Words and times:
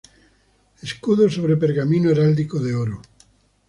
Escudo 0.87 1.23
sobre 1.29 1.55
pergamino 1.63 2.09
heráldico 2.09 2.57
de 2.65 2.71
oro. 2.83 2.97